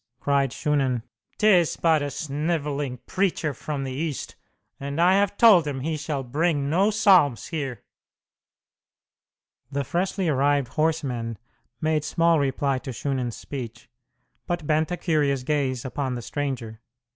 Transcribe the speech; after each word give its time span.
cried 0.19 0.51
Shunan. 0.51 1.03
"'Tis 1.37 1.77
but 1.77 2.01
a 2.01 2.09
sniveling 2.09 2.97
preacher 3.05 3.53
from 3.53 3.83
the 3.83 3.91
East, 3.91 4.35
and 4.79 4.99
I 4.99 5.13
have 5.13 5.37
told 5.37 5.67
him 5.67 5.81
he 5.81 5.95
shall 5.95 6.23
bring 6.23 6.71
no 6.71 6.89
psalms 6.89 7.49
here." 7.49 7.83
The 9.71 9.83
freshly 9.83 10.27
arrived 10.27 10.69
horsemen 10.69 11.37
made 11.81 12.03
small 12.03 12.39
reply 12.39 12.79
to 12.79 12.91
Shunan's 12.91 13.35
speech, 13.37 13.89
but 14.47 14.65
bent 14.65 14.89
a 14.89 14.97
curious 14.97 15.43
gaze 15.43 15.85
upon 15.85 16.15
the 16.15 16.23
stranger. 16.23 16.81